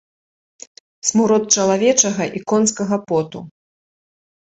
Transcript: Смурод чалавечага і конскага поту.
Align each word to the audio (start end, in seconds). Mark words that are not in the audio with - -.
Смурод 1.09 1.43
чалавечага 1.59 2.23
і 2.39 2.45
конскага 2.49 3.03
поту. 3.09 3.39